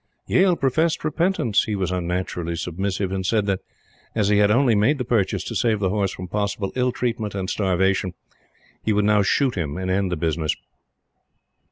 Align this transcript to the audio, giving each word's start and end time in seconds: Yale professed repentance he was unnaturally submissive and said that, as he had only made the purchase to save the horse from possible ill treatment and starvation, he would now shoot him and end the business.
Yale 0.25 0.55
professed 0.55 1.03
repentance 1.03 1.65
he 1.65 1.75
was 1.75 1.91
unnaturally 1.91 2.55
submissive 2.55 3.11
and 3.11 3.23
said 3.23 3.45
that, 3.45 3.59
as 4.15 4.29
he 4.29 4.39
had 4.39 4.49
only 4.49 4.73
made 4.73 4.97
the 4.97 5.05
purchase 5.05 5.43
to 5.43 5.53
save 5.53 5.79
the 5.79 5.91
horse 5.91 6.11
from 6.11 6.27
possible 6.27 6.71
ill 6.75 6.91
treatment 6.91 7.35
and 7.35 7.51
starvation, 7.51 8.15
he 8.81 8.93
would 8.93 9.05
now 9.05 9.21
shoot 9.21 9.53
him 9.53 9.77
and 9.77 9.91
end 9.91 10.11
the 10.11 10.17
business. 10.17 10.55